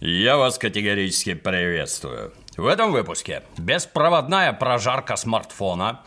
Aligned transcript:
Я 0.00 0.36
вас 0.36 0.58
категорически 0.58 1.34
приветствую. 1.34 2.32
В 2.56 2.68
этом 2.68 2.92
выпуске 2.92 3.42
беспроводная 3.56 4.52
прожарка 4.52 5.16
смартфона, 5.16 6.02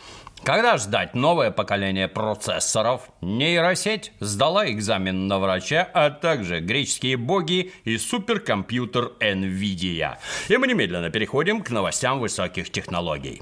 когда 0.46 0.78
ждать 0.78 1.14
новое 1.14 1.52
поколение 1.52 2.08
процессоров, 2.08 3.10
нейросеть 3.20 4.14
сдала 4.22 4.72
экзамен 4.72 5.28
на 5.28 5.40
врача, 5.40 5.90
а 5.94 6.10
также 6.10 6.62
греческие 6.62 7.18
боги 7.18 7.74
и 7.84 7.98
суперкомпьютер 7.98 9.12
NVIDIA. 9.20 10.16
И 10.48 10.56
мы 10.56 10.68
немедленно 10.68 11.10
переходим 11.10 11.62
к 11.62 11.70
новостям 11.70 12.22
высоких 12.22 12.72
технологий. 12.72 13.42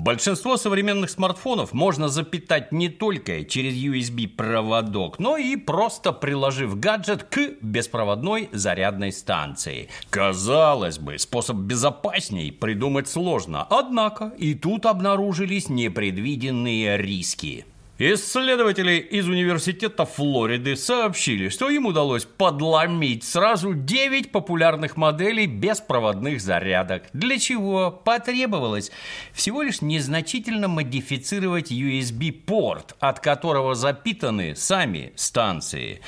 Большинство 0.00 0.56
современных 0.56 1.10
смартфонов 1.10 1.74
можно 1.74 2.08
запитать 2.08 2.72
не 2.72 2.88
только 2.88 3.44
через 3.44 3.74
USB-проводок, 3.74 5.18
но 5.18 5.36
и 5.36 5.56
просто 5.56 6.12
приложив 6.12 6.80
гаджет 6.80 7.24
к 7.24 7.56
беспроводной 7.60 8.48
зарядной 8.50 9.12
станции. 9.12 9.90
Казалось 10.08 10.98
бы, 10.98 11.18
способ 11.18 11.56
безопасней 11.58 12.50
придумать 12.50 13.08
сложно, 13.08 13.66
однако 13.68 14.32
и 14.38 14.54
тут 14.54 14.86
обнаружились 14.86 15.68
непредвиденные 15.68 16.96
риски. 16.96 17.66
Исследователи 18.02 18.92
из 18.96 19.28
Университета 19.28 20.06
Флориды 20.06 20.74
сообщили, 20.74 21.50
что 21.50 21.68
им 21.68 21.84
удалось 21.84 22.24
подломить 22.24 23.24
сразу 23.24 23.74
9 23.74 24.32
популярных 24.32 24.96
моделей 24.96 25.46
беспроводных 25.46 26.40
зарядок, 26.40 27.02
для 27.12 27.38
чего 27.38 27.90
потребовалось 27.90 28.90
всего 29.34 29.60
лишь 29.60 29.82
незначительно 29.82 30.66
модифицировать 30.66 31.70
USB-порт, 31.70 32.96
от 33.00 33.20
которого 33.20 33.74
запитаны 33.74 34.56
сами 34.56 35.12
станции. 35.16 36.00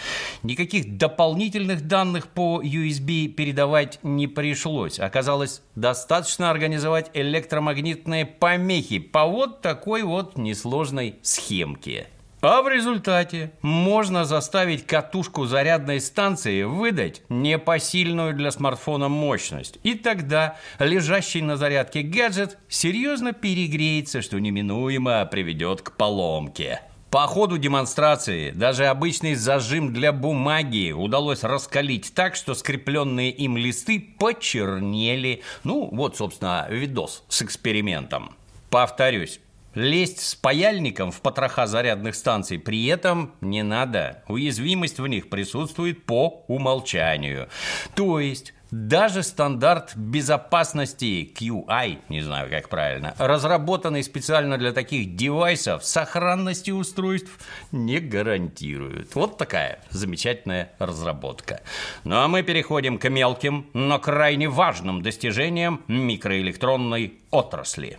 Никаких 0.42 0.96
дополнительных 0.96 1.86
данных 1.86 2.28
по 2.28 2.62
USB 2.64 3.28
передавать 3.28 3.98
не 4.02 4.28
пришлось. 4.28 4.98
Оказалось, 4.98 5.60
достаточно 5.74 6.50
организовать 6.50 7.10
электромагнитные 7.12 8.24
помехи 8.24 8.98
по 8.98 9.26
вот 9.26 9.60
такой 9.60 10.04
вот 10.04 10.38
несложной 10.38 11.16
схемке 11.20 11.81
рамки. 11.82 12.06
А 12.40 12.60
в 12.60 12.68
результате 12.68 13.52
можно 13.62 14.24
заставить 14.24 14.84
катушку 14.84 15.46
зарядной 15.46 16.00
станции 16.00 16.64
выдать 16.64 17.22
непосильную 17.28 18.34
для 18.34 18.50
смартфона 18.50 19.08
мощность. 19.08 19.78
И 19.84 19.94
тогда 19.94 20.56
лежащий 20.80 21.40
на 21.40 21.56
зарядке 21.56 22.02
гаджет 22.02 22.58
серьезно 22.68 23.32
перегреется, 23.32 24.22
что 24.22 24.40
неминуемо 24.40 25.24
приведет 25.26 25.82
к 25.82 25.92
поломке. 25.92 26.80
По 27.10 27.26
ходу 27.28 27.58
демонстрации 27.58 28.50
даже 28.50 28.86
обычный 28.86 29.34
зажим 29.34 29.92
для 29.92 30.12
бумаги 30.12 30.90
удалось 30.90 31.44
раскалить 31.44 32.12
так, 32.12 32.34
что 32.34 32.54
скрепленные 32.54 33.30
им 33.30 33.56
листы 33.56 34.00
почернели. 34.18 35.42
Ну, 35.62 35.90
вот, 35.92 36.16
собственно, 36.16 36.66
видос 36.70 37.22
с 37.28 37.42
экспериментом. 37.42 38.34
Повторюсь, 38.70 39.38
Лезть 39.74 40.20
с 40.20 40.34
паяльником 40.34 41.10
в 41.10 41.20
потроха 41.22 41.66
зарядных 41.66 42.14
станций 42.14 42.58
при 42.58 42.86
этом 42.86 43.34
не 43.40 43.62
надо. 43.62 44.22
Уязвимость 44.28 44.98
в 44.98 45.06
них 45.06 45.30
присутствует 45.30 46.04
по 46.04 46.44
умолчанию. 46.46 47.48
То 47.94 48.20
есть 48.20 48.52
даже 48.72 49.22
стандарт 49.22 49.94
безопасности 49.96 51.30
QI, 51.38 51.98
не 52.08 52.22
знаю 52.22 52.48
как 52.48 52.70
правильно, 52.70 53.14
разработанный 53.18 54.02
специально 54.02 54.56
для 54.56 54.72
таких 54.72 55.14
девайсов, 55.14 55.84
сохранности 55.84 56.70
устройств 56.70 57.30
не 57.70 58.00
гарантирует. 58.00 59.14
Вот 59.14 59.36
такая 59.36 59.80
замечательная 59.90 60.72
разработка. 60.78 61.60
Ну 62.04 62.16
а 62.16 62.28
мы 62.28 62.42
переходим 62.42 62.98
к 62.98 63.10
мелким, 63.10 63.66
но 63.74 63.98
крайне 63.98 64.48
важным 64.48 65.02
достижениям 65.02 65.82
микроэлектронной 65.88 67.20
отрасли. 67.30 67.98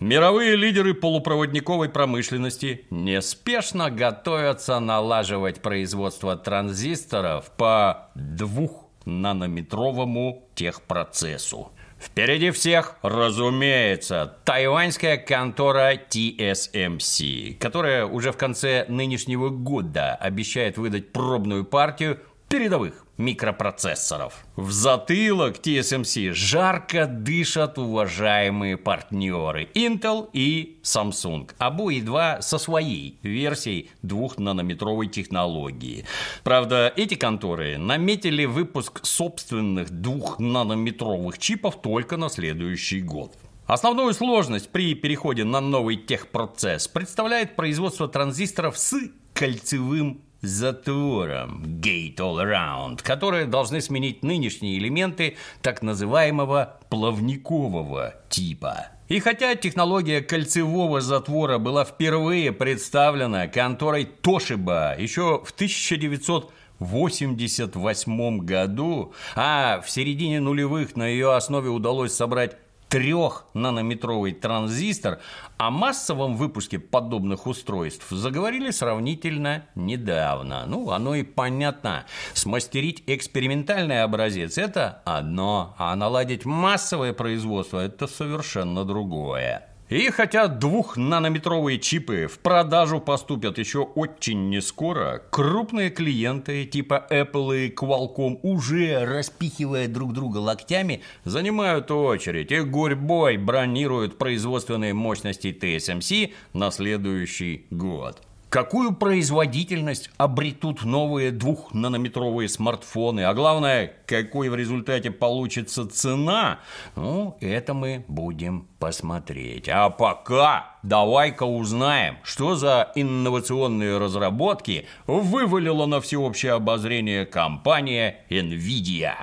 Мировые 0.00 0.56
лидеры 0.56 0.94
полупроводниковой 0.94 1.88
промышленности 1.90 2.86
неспешно 2.88 3.90
готовятся 3.90 4.80
налаживать 4.80 5.60
производство 5.60 6.36
транзисторов 6.36 7.50
по 7.50 8.08
двухнанометровому 8.14 10.48
техпроцессу. 10.54 11.70
Впереди 12.00 12.50
всех, 12.50 12.96
разумеется, 13.02 14.38
тайваньская 14.44 15.18
контора 15.18 15.96
TSMC, 15.96 17.58
которая 17.58 18.06
уже 18.06 18.32
в 18.32 18.38
конце 18.38 18.86
нынешнего 18.88 19.50
года 19.50 20.14
обещает 20.14 20.78
выдать 20.78 21.12
пробную 21.12 21.66
партию 21.66 22.20
передовых 22.50 23.06
микропроцессоров. 23.16 24.34
В 24.56 24.72
затылок 24.72 25.58
TSMC 25.58 26.32
жарко 26.32 27.06
дышат 27.06 27.78
уважаемые 27.78 28.76
партнеры 28.76 29.68
Intel 29.74 30.28
и 30.32 30.80
Samsung. 30.82 31.48
Обои 31.58 32.00
два 32.00 32.42
со 32.42 32.58
своей 32.58 33.18
версией 33.22 33.90
двухнанометровой 34.02 35.06
технологии. 35.06 36.04
Правда, 36.42 36.92
эти 36.96 37.14
конторы 37.14 37.78
наметили 37.78 38.46
выпуск 38.46 39.06
собственных 39.06 39.90
двухнанометровых 39.90 41.38
чипов 41.38 41.80
только 41.80 42.16
на 42.16 42.28
следующий 42.28 43.00
год. 43.00 43.32
Основную 43.66 44.12
сложность 44.12 44.70
при 44.70 44.94
переходе 44.96 45.44
на 45.44 45.60
новый 45.60 45.96
техпроцесс 45.96 46.88
представляет 46.88 47.54
производство 47.54 48.08
транзисторов 48.08 48.76
с 48.76 48.96
кольцевым 49.34 50.22
затвором 50.42 51.62
Gate 51.80 52.16
All 52.16 52.42
Around, 52.42 53.02
которые 53.02 53.46
должны 53.46 53.80
сменить 53.80 54.22
нынешние 54.22 54.76
элементы 54.78 55.38
так 55.62 55.80
называемого 55.82 56.78
плавникового 56.88 58.14
типа. 58.28 58.86
И 59.08 59.18
хотя 59.18 59.56
технология 59.56 60.20
кольцевого 60.20 61.00
затвора 61.00 61.58
была 61.58 61.84
впервые 61.84 62.52
представлена 62.52 63.48
конторой 63.48 64.08
Toshiba 64.22 64.94
еще 65.00 65.42
в 65.44 65.50
1988 65.50 68.38
году, 68.38 69.12
а 69.34 69.80
в 69.84 69.90
середине 69.90 70.38
нулевых 70.38 70.94
на 70.94 71.08
ее 71.08 71.34
основе 71.34 71.70
удалось 71.70 72.12
собрать 72.12 72.56
трехнанометровый 72.90 74.32
транзистор, 74.32 75.20
о 75.56 75.70
массовом 75.70 76.36
выпуске 76.36 76.78
подобных 76.78 77.46
устройств 77.46 78.06
заговорили 78.10 78.70
сравнительно 78.70 79.66
недавно. 79.74 80.66
Ну, 80.66 80.90
оно 80.90 81.14
и 81.14 81.22
понятно. 81.22 82.04
Смастерить 82.34 83.04
экспериментальный 83.06 84.02
образец– 84.02 84.58
это 84.58 85.02
одно, 85.04 85.74
а 85.78 85.94
наладить 85.94 86.44
массовое 86.44 87.12
производство– 87.12 87.78
это 87.80 88.08
совершенно 88.08 88.84
другое. 88.84 89.69
И 89.90 90.08
хотя 90.10 90.46
двухнанометровые 90.46 91.80
чипы 91.80 92.28
в 92.28 92.38
продажу 92.38 93.00
поступят 93.00 93.58
еще 93.58 93.80
очень 93.80 94.48
не 94.48 94.62
скоро, 94.62 95.20
крупные 95.30 95.90
клиенты 95.90 96.64
типа 96.64 97.08
Apple 97.10 97.66
и 97.66 97.74
Qualcomm 97.74 98.38
уже 98.42 99.04
распихивая 99.04 99.88
друг 99.88 100.12
друга 100.12 100.38
локтями, 100.38 101.02
занимают 101.24 101.90
очередь 101.90 102.52
и 102.52 102.60
гурьбой 102.60 103.36
бронируют 103.36 104.16
производственные 104.16 104.94
мощности 104.94 105.48
TSMC 105.48 106.34
на 106.52 106.70
следующий 106.70 107.66
год. 107.70 108.22
Какую 108.50 108.96
производительность 108.96 110.10
обретут 110.16 110.82
новые 110.82 111.30
двухнанометровые 111.30 112.48
смартфоны, 112.48 113.20
а 113.20 113.32
главное, 113.32 113.92
какой 114.06 114.48
в 114.48 114.56
результате 114.56 115.12
получится 115.12 115.88
цена, 115.88 116.58
ну, 116.96 117.36
это 117.40 117.74
мы 117.74 118.04
будем 118.08 118.66
посмотреть. 118.80 119.68
А 119.68 119.88
пока 119.88 120.74
давай-ка 120.82 121.44
узнаем, 121.44 122.16
что 122.24 122.56
за 122.56 122.90
инновационные 122.96 123.98
разработки 123.98 124.88
вывалила 125.06 125.86
на 125.86 126.00
всеобщее 126.00 126.54
обозрение 126.54 127.26
компания 127.26 128.24
NVIDIA. 128.30 129.14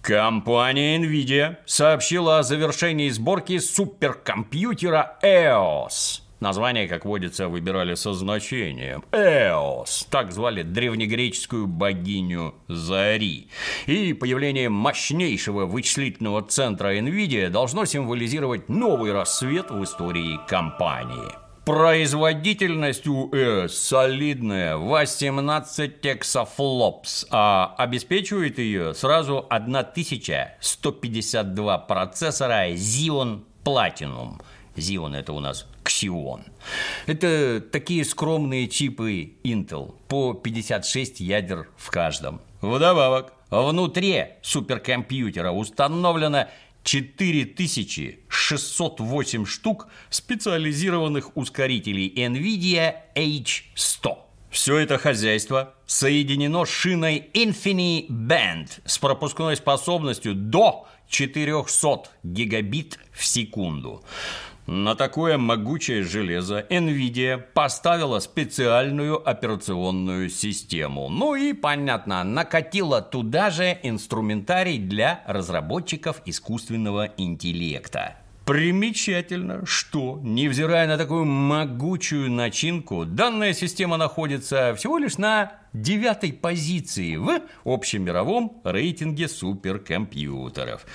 Компания 0.00 0.98
NVIDIA 0.98 1.56
сообщила 1.66 2.38
о 2.38 2.42
завершении 2.44 3.08
сборки 3.08 3.58
суперкомпьютера 3.58 5.18
EOS– 5.20 6.20
Название, 6.40 6.86
как 6.86 7.06
водится, 7.06 7.48
выбирали 7.48 7.94
со 7.94 8.12
значением. 8.12 9.02
Эос, 9.10 10.06
так 10.10 10.32
звали 10.32 10.60
древнегреческую 10.62 11.66
богиню 11.66 12.54
Зари. 12.68 13.48
И 13.86 14.12
появление 14.12 14.68
мощнейшего 14.68 15.64
вычислительного 15.64 16.42
центра 16.42 16.94
NVIDIA 16.98 17.48
должно 17.48 17.86
символизировать 17.86 18.68
новый 18.68 19.12
рассвет 19.12 19.70
в 19.70 19.82
истории 19.82 20.38
компании. 20.46 21.32
Производительность 21.64 23.06
у 23.06 23.30
EOS 23.30 23.70
солидная, 23.70 24.76
18 24.76 26.02
тексафлопс, 26.02 27.24
а 27.30 27.74
обеспечивает 27.78 28.58
ее 28.58 28.92
сразу 28.94 29.46
1152 29.48 31.78
процессора 31.78 32.68
Xeon 32.72 33.40
Platinum– 33.64 34.42
Xeon– 34.76 35.16
это 35.18 35.32
у 35.32 35.40
нас 35.40 35.66
Xeon. 35.86 36.42
Это 37.06 37.60
такие 37.60 38.04
скромные 38.04 38.68
чипы 38.68 39.32
Intel, 39.44 39.94
по 40.08 40.34
56 40.34 41.20
ядер 41.20 41.68
в 41.76 41.90
каждом. 41.90 42.40
Вдобавок, 42.60 43.32
внутри 43.50 44.26
суперкомпьютера 44.42 45.52
установлено 45.52 46.48
4608 46.84 49.46
штук 49.46 49.88
специализированных 50.08 51.36
ускорителей 51.36 52.10
NVIDIA 52.14 52.94
H100. 53.14 54.18
Все 54.50 54.78
это 54.78 54.96
хозяйство 54.96 55.74
соединено 55.86 56.64
шиной 56.64 57.28
InfiniBand 57.34 58.68
с 58.84 58.98
пропускной 58.98 59.56
способностью 59.56 60.34
до 60.34 60.86
400 61.08 62.08
гигабит 62.22 62.98
в 63.12 63.26
секунду. 63.26 64.04
На 64.66 64.96
такое 64.96 65.38
могучее 65.38 66.02
железо 66.02 66.66
NVIDIA 66.68 67.38
поставила 67.38 68.18
специальную 68.18 69.26
операционную 69.28 70.28
систему. 70.28 71.08
Ну 71.08 71.36
и, 71.36 71.52
понятно, 71.52 72.24
накатила 72.24 73.00
туда 73.00 73.50
же 73.50 73.78
инструментарий 73.84 74.78
для 74.78 75.22
разработчиков 75.28 76.20
искусственного 76.24 77.10
интеллекта. 77.16 78.16
Примечательно, 78.44 79.64
что, 79.66 80.20
невзирая 80.22 80.88
на 80.88 80.96
такую 80.96 81.24
могучую 81.26 82.30
начинку, 82.30 83.04
данная 83.04 83.52
система 83.52 83.96
находится 83.96 84.74
всего 84.76 84.98
лишь 84.98 85.16
на 85.16 85.52
девятой 85.72 86.32
позиции 86.32 87.16
в 87.16 87.40
общемировом 87.64 88.60
рейтинге 88.64 89.28
суперкомпьютеров. 89.28 90.86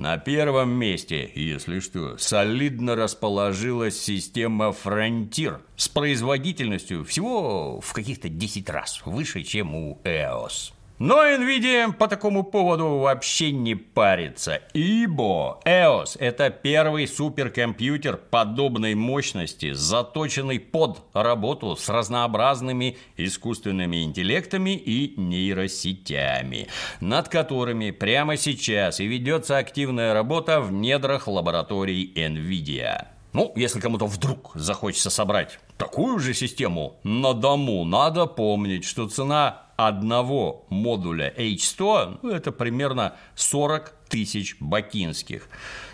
На 0.00 0.16
первом 0.16 0.70
месте, 0.70 1.28
если 1.34 1.80
что, 1.80 2.16
солидно 2.18 2.94
расположилась 2.94 4.00
система 4.00 4.66
Frontier 4.66 5.60
с 5.74 5.88
производительностью 5.88 7.04
всего 7.04 7.80
в 7.80 7.92
каких-то 7.92 8.28
10 8.28 8.70
раз 8.70 9.02
выше, 9.04 9.42
чем 9.42 9.74
у 9.74 10.00
EOS. 10.04 10.72
Но 10.98 11.24
NVIDIA 11.24 11.92
по 11.92 12.08
такому 12.08 12.42
поводу 12.42 12.96
вообще 12.96 13.52
не 13.52 13.76
парится, 13.76 14.62
ибо 14.74 15.60
EOS– 15.64 16.16
это 16.18 16.50
первый 16.50 17.06
суперкомпьютер 17.06 18.16
подобной 18.16 18.96
мощности, 18.96 19.70
заточенный 19.74 20.58
под 20.58 21.04
работу 21.12 21.76
с 21.76 21.88
разнообразными 21.88 22.96
искусственными 23.16 24.02
интеллектами 24.02 24.70
и 24.70 25.14
нейросетями, 25.16 26.66
над 27.00 27.28
которыми 27.28 27.92
прямо 27.92 28.36
сейчас 28.36 28.98
и 28.98 29.06
ведется 29.06 29.56
активная 29.56 30.12
работа 30.14 30.60
в 30.60 30.72
недрах 30.72 31.28
лабораторий 31.28 32.12
NVIDIA. 32.16 33.06
Ну, 33.32 33.52
если 33.54 33.78
кому-то 33.78 34.06
вдруг 34.06 34.50
захочется 34.54 35.10
собрать 35.10 35.60
такую 35.76 36.18
же 36.18 36.34
систему 36.34 36.96
на 37.04 37.34
дому, 37.34 37.84
надо 37.84 38.26
помнить, 38.26 38.84
что 38.84 39.08
цена 39.08 39.67
одного 39.78 40.66
модуля 40.70 41.32
H100 41.36 42.18
ну, 42.22 42.30
это 42.30 42.50
примерно 42.50 43.14
40 43.36 43.94
тысяч 44.08 44.56
бакинских. 44.58 45.48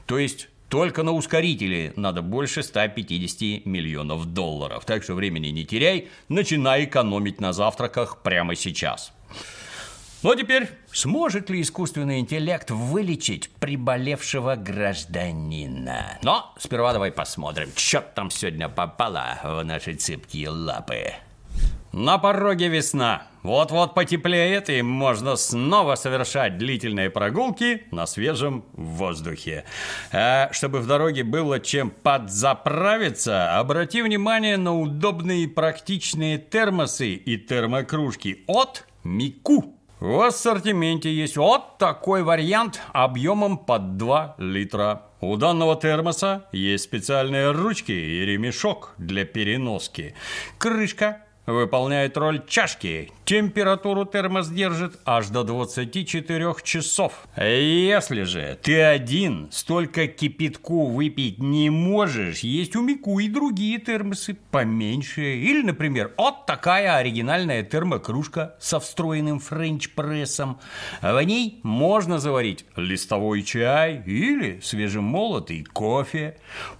То 0.06 0.18
есть 0.18 0.48
только 0.70 1.02
на 1.02 1.12
ускорители 1.12 1.92
надо 1.94 2.22
больше 2.22 2.62
150 2.62 3.66
миллионов 3.66 4.24
долларов. 4.32 4.86
Так 4.86 5.04
что 5.04 5.14
времени 5.14 5.48
не 5.48 5.66
теряй, 5.66 6.08
начинай 6.30 6.84
экономить 6.84 7.42
на 7.42 7.52
завтраках 7.52 8.22
прямо 8.22 8.56
сейчас. 8.56 9.12
Ну 10.22 10.30
а 10.30 10.36
теперь, 10.36 10.70
сможет 10.90 11.50
ли 11.50 11.60
искусственный 11.60 12.20
интеллект 12.20 12.70
вылечить 12.70 13.50
приболевшего 13.50 14.56
гражданина? 14.56 16.18
Но 16.22 16.54
сперва 16.58 16.94
давай 16.94 17.12
посмотрим, 17.12 17.68
что 17.76 18.00
там 18.00 18.30
сегодня 18.30 18.70
попало 18.70 19.38
в 19.44 19.62
наши 19.62 19.94
цепкие 19.94 20.48
лапы. 20.48 21.12
На 21.96 22.18
пороге 22.18 22.66
весна. 22.66 23.28
Вот-вот 23.44 23.94
потеплеет, 23.94 24.68
и 24.68 24.82
можно 24.82 25.36
снова 25.36 25.94
совершать 25.94 26.58
длительные 26.58 27.08
прогулки 27.08 27.84
на 27.92 28.06
свежем 28.06 28.64
воздухе. 28.72 29.64
А 30.10 30.48
чтобы 30.50 30.80
в 30.80 30.88
дороге 30.88 31.22
было 31.22 31.60
чем 31.60 31.90
подзаправиться, 31.90 33.60
обрати 33.60 34.02
внимание 34.02 34.56
на 34.56 34.76
удобные 34.76 35.44
и 35.44 35.46
практичные 35.46 36.38
термосы 36.38 37.14
и 37.14 37.38
термокружки 37.38 38.42
от 38.48 38.88
Мику. 39.04 39.78
В 40.00 40.20
ассортименте 40.20 41.14
есть 41.14 41.36
вот 41.36 41.78
такой 41.78 42.24
вариант 42.24 42.80
объемом 42.92 43.56
под 43.56 43.96
2 43.98 44.34
литра. 44.38 45.02
У 45.20 45.36
данного 45.36 45.76
термоса 45.76 46.46
есть 46.50 46.84
специальные 46.84 47.52
ручки 47.52 47.92
и 47.92 48.24
ремешок 48.26 48.94
для 48.98 49.24
переноски. 49.24 50.16
Крышка 50.58 51.23
выполняет 51.46 52.16
роль 52.16 52.42
чашки. 52.46 53.10
Температуру 53.24 54.04
термос 54.04 54.48
держит 54.48 54.98
аж 55.04 55.28
до 55.28 55.44
24 55.44 56.54
часов. 56.62 57.26
Если 57.36 58.22
же 58.22 58.58
ты 58.62 58.82
один 58.82 59.48
столько 59.50 60.06
кипятку 60.06 60.86
выпить 60.86 61.38
не 61.38 61.70
можешь, 61.70 62.40
есть 62.40 62.76
у 62.76 62.82
Мику 62.82 63.18
и 63.18 63.28
другие 63.28 63.78
термосы 63.78 64.36
поменьше. 64.50 65.36
Или, 65.36 65.62
например, 65.62 66.12
вот 66.16 66.46
такая 66.46 66.96
оригинальная 66.96 67.62
термокружка 67.62 68.56
со 68.60 68.80
встроенным 68.80 69.40
френч-прессом. 69.40 70.58
В 71.00 71.20
ней 71.22 71.60
можно 71.62 72.18
заварить 72.18 72.66
листовой 72.76 73.42
чай 73.42 74.02
или 74.04 74.60
свежемолотый 74.60 75.64
кофе. 75.64 76.36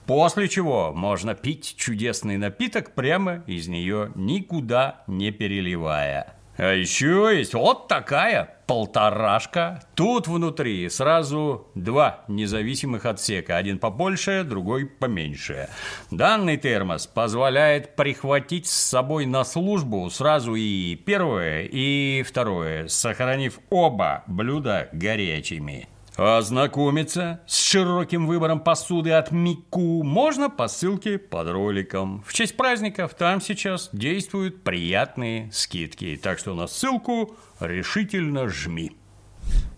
После 0.07 0.49
чего 0.49 0.93
можно 0.95 1.35
пить 1.35 1.75
чудесный 1.77 2.37
напиток 2.37 2.95
прямо 2.95 3.43
из 3.47 3.69
нее 3.69 4.13
никуда 4.15 4.54
никуда 4.55 5.03
не 5.07 5.31
переливая. 5.31 6.35
А 6.57 6.73
еще 6.73 7.33
есть 7.37 7.55
вот 7.55 7.89
такая 7.89 8.49
полторашка. 8.69 9.83
Тут 9.97 10.29
внутри 10.29 10.89
сразу 10.89 11.67
два 11.75 12.21
независимых 12.29 13.07
отсека. 13.07 13.57
Один 13.57 13.81
побольше, 13.81 14.45
другой 14.45 14.87
поменьше. 14.87 15.69
Данный 16.13 16.57
термос 16.57 17.09
позволяет 17.09 17.97
прихватить 17.97 18.69
с 18.69 18.73
собой 18.73 19.27
на 19.27 19.45
службу 19.45 20.09
сразу 20.11 20.55
и 20.55 20.95
первое, 20.95 21.65
и 21.65 22.23
второе, 22.23 22.87
сохранив 22.87 23.59
оба 23.71 24.23
блюда 24.29 24.89
горячими. 24.93 25.89
Ознакомиться 26.17 27.41
с 27.47 27.61
широким 27.61 28.29
выбором 28.29 28.61
посуды 28.61 29.11
от 29.11 29.33
Мику 29.33 30.05
можно 30.05 30.49
по 30.49 30.69
ссылке 30.69 31.19
под 31.19 31.49
роликом. 31.49 32.23
В 32.25 32.33
честь 32.33 32.57
праздников 32.57 33.15
там 33.15 33.41
сейчас 33.41 33.91
действуют 33.93 34.63
приятные 34.63 35.51
скидки, 35.53 36.19
так 36.23 36.39
что 36.39 36.55
на 36.55 36.69
ссылку 36.69 37.35
решительно 37.59 38.49
жми. 38.49 38.97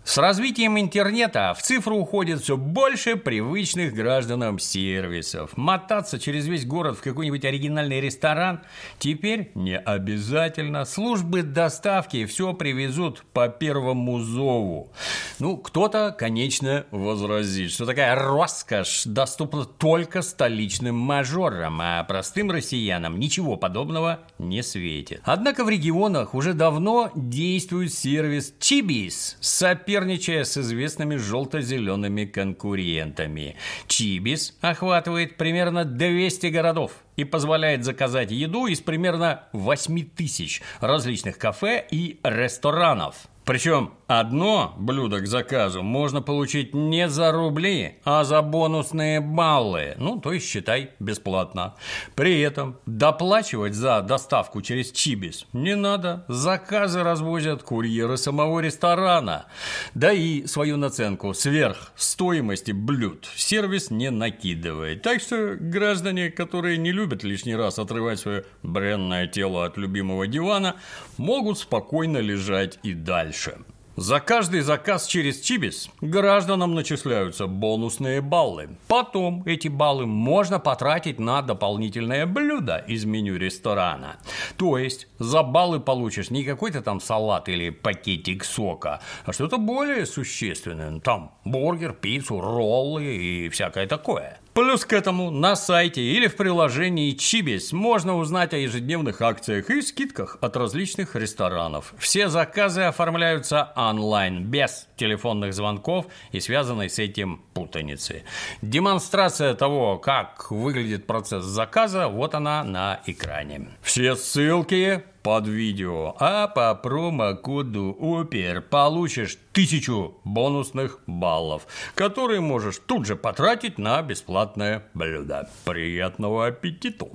С 0.07 0.17
развитием 0.17 0.79
интернета 0.79 1.53
в 1.53 1.61
цифру 1.61 1.97
уходит 1.97 2.41
все 2.41 2.55
больше 2.55 3.17
привычных 3.17 3.93
гражданам 3.93 4.57
сервисов. 4.57 5.57
Мотаться 5.57 6.17
через 6.17 6.47
весь 6.47 6.65
город 6.65 6.97
в 6.97 7.01
какой-нибудь 7.01 7.43
оригинальный 7.43 7.99
ресторан 7.99 8.61
теперь 8.99 9.51
не 9.53 9.77
обязательно. 9.77 10.85
Службы 10.85 11.43
доставки 11.43 12.25
все 12.25 12.53
привезут 12.53 13.25
по 13.33 13.49
первому 13.49 14.19
зову. 14.19 14.93
Ну, 15.39 15.57
кто-то, 15.57 16.15
конечно, 16.17 16.85
возразит, 16.91 17.71
что 17.71 17.85
такая 17.85 18.15
роскошь 18.15 19.03
доступна 19.03 19.65
только 19.65 20.21
столичным 20.21 20.95
мажорам, 20.95 21.81
а 21.81 22.01
простым 22.05 22.49
россиянам 22.49 23.19
ничего 23.19 23.57
подобного 23.57 24.21
не 24.39 24.63
светит. 24.63 25.19
Однако 25.25 25.65
в 25.65 25.69
регионах 25.69 26.33
уже 26.33 26.53
давно 26.53 27.11
действует 27.13 27.93
сервис 27.93 28.53
Чибис, 28.61 29.35
соперник 29.41 29.96
соперничая 29.97 30.43
с 30.43 30.55
известными 30.57 31.15
желто-зелеными 31.15 32.25
конкурентами. 32.25 33.55
Чибис 33.87 34.55
охватывает 34.61 35.37
примерно 35.37 35.85
200 35.85 36.47
городов 36.47 36.91
и 37.15 37.23
позволяет 37.23 37.83
заказать 37.83 38.29
еду 38.29 38.67
из 38.67 38.79
примерно 38.79 39.45
8 39.53 40.09
тысяч 40.15 40.61
различных 40.81 41.39
кафе 41.39 41.83
и 41.89 42.19
ресторанов. 42.23 43.27
Причем 43.43 43.93
одно 44.07 44.73
блюдо 44.77 45.19
к 45.19 45.27
заказу 45.27 45.83
можно 45.83 46.21
получить 46.21 46.73
не 46.73 47.09
за 47.09 47.31
рубли, 47.31 47.97
а 48.03 48.23
за 48.23 48.41
бонусные 48.41 49.19
баллы. 49.19 49.95
Ну, 49.97 50.19
то 50.19 50.33
есть, 50.33 50.47
считай, 50.47 50.91
бесплатно. 50.99 51.75
При 52.15 52.39
этом 52.39 52.79
доплачивать 52.85 53.73
за 53.73 54.01
доставку 54.01 54.61
через 54.61 54.91
Чибис 54.91 55.45
не 55.53 55.75
надо. 55.75 56.25
Заказы 56.27 57.03
развозят 57.03 57.63
курьеры 57.63 58.17
самого 58.17 58.61
ресторана. 58.61 59.45
Да 59.93 60.11
и 60.11 60.45
свою 60.47 60.77
наценку 60.77 61.33
сверх 61.33 61.91
стоимости 61.95 62.71
блюд 62.71 63.27
сервис 63.35 63.91
не 63.91 64.09
накидывает. 64.09 65.01
Так 65.01 65.21
что 65.21 65.57
граждане, 65.59 66.31
которые 66.31 66.77
не 66.77 66.91
любят 66.91 67.23
лишний 67.23 67.55
раз 67.55 67.77
отрывать 67.77 68.19
свое 68.19 68.45
бренное 68.63 69.27
тело 69.27 69.65
от 69.65 69.77
любимого 69.77 70.27
дивана, 70.27 70.75
могут 71.17 71.59
спокойно 71.59 72.19
лежать 72.19 72.79
и 72.83 72.93
дальше. 72.93 73.57
За 73.97 74.19
каждый 74.19 74.61
заказ 74.61 75.07
через 75.07 75.41
Чибис 75.41 75.89
гражданам 76.01 76.75
начисляются 76.75 77.47
бонусные 77.47 78.21
баллы. 78.21 78.69
Потом 78.87 79.41
эти 79.47 79.69
баллы 79.69 80.05
можно 80.05 80.59
потратить 80.59 81.19
на 81.19 81.41
дополнительное 81.41 82.27
блюдо 82.27 82.77
из 82.87 83.05
меню 83.05 83.37
ресторана. 83.37 84.17
То 84.55 84.77
есть 84.77 85.07
за 85.17 85.41
баллы 85.41 85.79
получишь 85.79 86.29
не 86.29 86.43
какой-то 86.43 86.83
там 86.83 87.01
салат 87.01 87.49
или 87.49 87.71
пакетик 87.71 88.45
сока, 88.45 89.01
а 89.25 89.33
что-то 89.33 89.57
более 89.57 90.05
существенное. 90.05 90.99
Там 90.99 91.31
бургер, 91.43 91.93
пиццу, 91.93 92.39
роллы 92.39 93.03
и 93.03 93.49
всякое 93.49 93.87
такое. 93.87 94.37
Плюс 94.57 94.85
к 94.85 94.93
этому 94.93 95.29
на 95.29 95.55
сайте 95.55 96.01
или 96.01 96.25
в 96.25 96.35
приложении 96.35 97.11
Чибис 97.11 97.73
можно 97.73 98.17
узнать 98.17 98.55
о 98.55 98.57
ежедневных 98.57 99.21
акциях 99.21 99.69
и 99.69 99.83
скидках 99.83 100.39
от 100.41 100.57
различных 100.57 101.15
ресторанов. 101.15 101.93
Все 101.99 102.27
заказы 102.27 102.81
оформляются 102.81 103.71
онлайн, 103.75 104.45
без 104.45 104.87
телефонных 104.97 105.53
звонков 105.53 106.07
и 106.31 106.39
связанной 106.39 106.89
с 106.89 106.97
этим 106.97 107.43
путаницы. 107.53 108.23
Демонстрация 108.63 109.53
того, 109.53 109.99
как 109.99 110.49
выглядит 110.49 111.05
процесс 111.05 111.45
заказа, 111.45 112.07
вот 112.07 112.33
она 112.33 112.63
на 112.63 112.99
экране. 113.05 113.69
Все 113.83 114.15
ссылки 114.15 115.03
под 115.27 115.45
видео, 115.45 116.15
а 116.19 116.47
по 116.47 116.73
промокоду 116.73 117.93
ОПЕР 117.99 118.61
получишь 118.61 119.37
тысячу 119.51 120.15
бонусных 120.23 121.01
баллов, 121.05 121.67
которые 121.95 122.39
можешь 122.39 122.77
тут 122.77 123.05
же 123.05 123.17
потратить 123.17 123.77
на 123.77 124.01
бесплатное 124.01 124.85
блюдо. 124.93 125.49
Приятного 125.65 126.47
аппетита! 126.47 127.07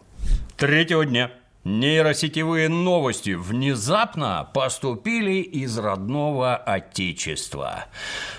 Третьего 0.59 1.07
дня 1.07 1.31
Нейросетевые 1.65 2.69
новости 2.69 3.35
внезапно 3.35 4.49
поступили 4.53 5.43
из 5.43 5.79
родного 5.79 6.57
отечества. 6.57 7.85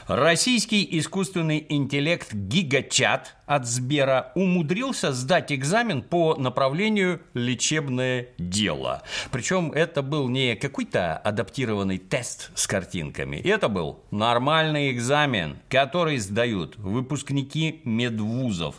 Российский 0.07 0.85
искусственный 0.99 1.65
интеллект 1.69 2.33
Гигачат 2.33 3.37
от 3.45 3.65
Сбера 3.65 4.33
умудрился 4.35 5.13
сдать 5.13 5.53
экзамен 5.53 6.01
по 6.01 6.35
направлению 6.35 7.21
лечебное 7.33 8.27
дело. 8.37 9.03
Причем 9.31 9.71
это 9.71 10.01
был 10.01 10.27
не 10.27 10.57
какой-то 10.57 11.15
адаптированный 11.15 11.99
тест 11.99 12.51
с 12.55 12.67
картинками. 12.67 13.37
Это 13.37 13.69
был 13.69 14.03
нормальный 14.11 14.91
экзамен, 14.91 15.59
который 15.69 16.17
сдают 16.17 16.75
выпускники 16.75 17.79
медвузов 17.85 18.75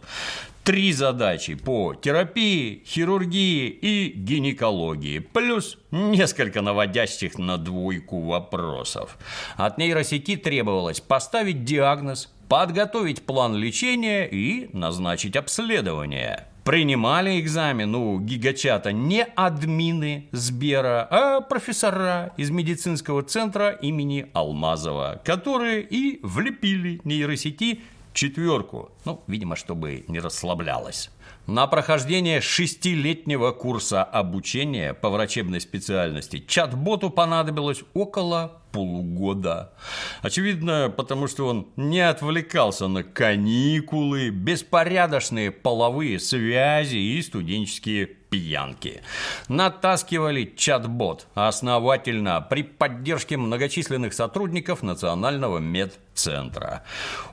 три 0.65 0.93
задачи 0.93 1.55
по 1.55 1.95
терапии, 1.95 2.83
хирургии 2.87 3.69
и 3.69 4.13
гинекологии, 4.17 5.19
плюс 5.19 5.79
несколько 5.91 6.63
наводящих 6.63 7.39
на 7.39 7.59
двойку 7.59 8.21
вопросов. 8.21 9.19
От 9.57 9.77
нейросети 9.77 10.37
требовалось 10.37 11.01
поставить 11.01 11.65
диагноз, 11.65 12.33
подготовить 12.49 13.23
план 13.23 13.55
лечения 13.55 14.25
и 14.25 14.71
назначить 14.73 15.37
обследование. 15.37 16.47
Принимали 16.65 17.41
экзамен 17.41 17.95
у 17.95 18.19
гигачата 18.19 18.91
не 18.91 19.23
админы 19.23 20.29
Сбера, 20.33 21.07
а 21.11 21.41
профессора 21.43 22.33
из 22.39 22.49
медицинского 22.49 23.23
центра 23.23 23.69
имени 23.69 24.31
Алмазова, 24.33 25.21
которые 25.27 25.83
и 25.83 26.21
влепили 26.23 27.03
нейросети 27.05 27.83
четверку. 28.15 28.91
Ну, 29.05 29.23
видимо, 29.27 29.57
чтобы 29.57 30.05
не 30.09 30.21
расслаблялась. 30.21 31.11
На 31.47 31.67
прохождение 31.67 32.41
шестилетнего 32.41 33.51
курса 33.51 34.03
обучения 34.03 34.95
по 34.95 35.11
врачебной 35.11 35.61
специальности 35.61 36.39
чат-боту 36.39 37.11
понадобилось 37.11 37.83
около 37.93 38.63
полугода. 38.73 39.75
Очевидно, 40.23 40.93
потому 40.97 41.29
что 41.29 41.47
он 41.47 41.69
не 41.77 42.01
отвлекался 42.01 42.89
на 42.89 43.03
каникулы, 43.05 44.31
беспорядочные 44.31 45.51
половые 45.51 46.19
связи 46.19 46.97
и 46.97 47.21
студенческие 47.21 48.07
пьянки. 48.35 49.03
Натаскивали 49.49 50.53
чат-бот 50.57 51.29
основательно 51.35 52.41
при 52.41 52.63
поддержке 52.65 53.37
многочисленных 53.37 54.13
сотрудников 54.13 54.83
Национального 54.83 55.59
медцентра. 55.59 56.83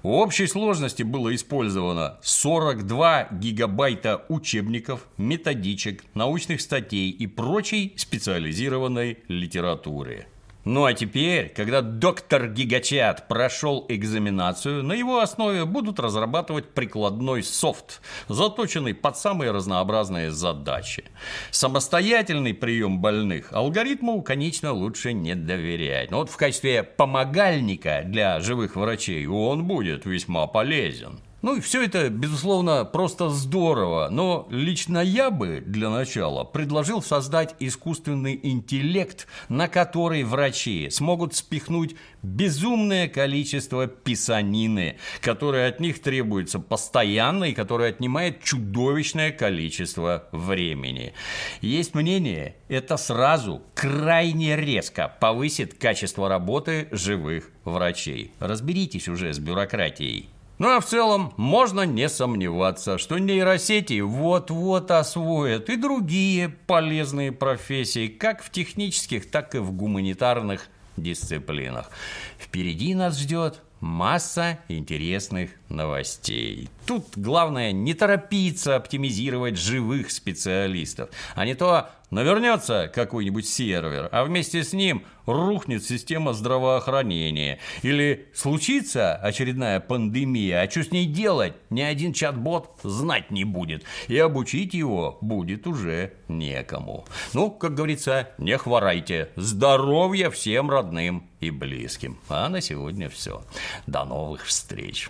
В 0.04 0.10
общей 0.10 0.46
сложности 0.46 1.02
было 1.02 1.34
использовано 1.34 2.18
42 2.22 3.30
гигабайта 3.32 4.24
учебников, 4.30 5.08
методичек, 5.18 6.04
научных 6.14 6.62
статей 6.62 7.10
и 7.10 7.26
прочей 7.26 7.94
специализированной 7.98 9.18
литературы. 9.28 10.28
Ну 10.64 10.86
а 10.86 10.94
теперь, 10.94 11.50
когда 11.50 11.82
доктор 11.82 12.48
Гигачат 12.48 13.28
прошел 13.28 13.84
экзаменацию, 13.90 14.84
на 14.84 14.94
его 14.94 15.20
основе 15.20 15.66
будут 15.66 16.00
разрабатывать 16.00 16.70
прикладной 16.70 17.42
софт, 17.42 18.00
заточенный 18.28 18.94
под 18.94 19.18
самые 19.18 19.50
разнообразные 19.50 20.30
задачи. 20.30 21.06
Самостоятельный 21.50 22.54
прием 22.54 23.02
больных 23.02 23.54
алгоритму, 23.54 24.22
конечно, 24.22 24.72
лучше 24.72 25.14
не 25.14 25.34
доверять. 25.34 26.12
Но 26.12 26.20
вот 26.20 26.30
в 26.30 26.38
качестве 26.38 26.84
помогальника 26.84 28.04
для 28.06 28.40
живых 28.40 28.76
врачей 28.76 29.26
он 29.26 29.64
будет 29.66 30.06
весьма 30.06 30.46
полезен. 30.46 31.22
Ну 31.42 31.56
и 31.56 31.60
все 31.60 31.84
это, 31.84 32.10
безусловно, 32.10 32.86
просто 32.86 33.30
здорово, 33.30 34.10
но 34.12 34.48
лично 34.52 35.00
я 35.00 35.32
бы 35.32 35.64
для 35.66 35.90
начала 35.90 36.44
предложил 36.44 37.02
создать 37.02 37.56
искусственный 37.60 38.40
интеллект, 38.44 39.28
на 39.50 39.68
который 39.68 40.24
врачи 40.24 40.90
смогут 40.92 41.34
спихнуть 41.34 41.96
безумное 42.22 43.08
количество 43.08 43.88
писанины, 43.88 44.98
которое 45.20 45.68
от 45.68 45.80
них 45.80 46.00
требуется 46.02 46.60
постоянно 46.60 47.46
и 47.46 47.54
которое 47.54 47.90
отнимает 47.90 48.44
чудовищное 48.44 49.32
количество 49.32 50.28
времени. 50.32 51.14
Есть 51.62 51.96
мнение, 51.96 52.56
это 52.70 52.98
сразу 52.98 53.64
крайне 53.74 54.56
резко 54.56 55.12
повысит 55.20 55.74
качество 55.74 56.30
работы 56.30 56.88
живых 56.92 57.50
врачей. 57.64 58.32
Разберитесь 58.40 59.08
уже 59.08 59.34
с 59.34 59.40
бюрократией. 59.40 60.30
Ну 60.62 60.76
а 60.76 60.80
в 60.80 60.86
целом 60.86 61.34
можно 61.38 61.88
не 61.88 62.08
сомневаться, 62.08 63.00
что 63.00 63.18
нейросети 63.18 64.00
вот-вот 64.02 64.92
освоят 64.92 65.72
и 65.72 65.76
другие 65.76 66.50
полезные 66.50 67.32
профессии, 67.32 68.08
как 68.08 68.44
в 68.44 68.52
технических, 68.52 69.32
так 69.32 69.56
и 69.56 69.58
в 69.58 69.72
гуманитарных 69.72 70.68
дисциплинах. 70.98 71.90
Впереди 72.38 72.94
нас 72.94 73.18
ждет 73.18 73.64
масса 73.80 74.60
интересных 74.68 75.50
новостей. 75.68 76.70
Тут 76.86 77.08
главное 77.16 77.72
не 77.72 77.96
торопиться 77.96 78.76
оптимизировать 78.76 79.58
живых 79.58 80.12
специалистов, 80.12 81.10
а 81.34 81.44
не 81.44 81.56
то 81.56 81.90
навернется 82.12 82.92
какой-нибудь 82.94 83.48
сервер, 83.48 84.10
а 84.12 84.24
вместе 84.24 84.64
с 84.64 84.74
ним 84.74 85.04
рухнет 85.26 85.84
система 85.84 86.34
здравоохранения. 86.34 87.60
Или 87.82 88.28
случится 88.34 89.16
очередная 89.16 89.80
пандемия, 89.80 90.62
а 90.62 90.70
что 90.70 90.84
с 90.84 90.92
ней 90.92 91.08
делать, 91.08 91.54
ни 91.70 91.82
один 91.82 92.14
чат-бот 92.14 92.80
знать 92.84 93.32
не 93.32 93.46
будет. 93.46 93.84
И 94.08 94.18
обучить 94.18 94.74
его 94.74 95.18
будет 95.22 95.66
уже 95.66 96.14
некому. 96.28 97.06
Ну, 97.34 97.50
как 97.50 97.74
говорится, 97.74 98.30
не 98.38 98.58
хворайте. 98.58 99.30
Здоровья 99.36 100.30
всем 100.30 100.70
родным 100.70 101.30
и 101.40 101.50
близким. 101.50 102.20
А 102.30 102.50
на 102.50 102.62
сегодня 102.62 103.10
все. 103.10 103.44
До 103.88 104.04
новых 104.06 104.46
встреч. 104.46 105.10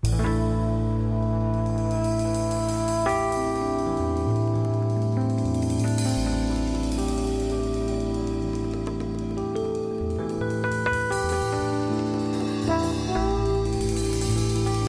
thank 0.00 0.28
you 0.28 0.37